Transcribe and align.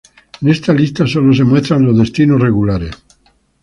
En 0.41 0.47
esta 0.49 0.73
lista 0.73 1.05
solo 1.05 1.31
se 1.31 1.43
muestran 1.43 1.85
los 1.85 1.95
destinos 1.99 2.41
regulares. 2.41 3.03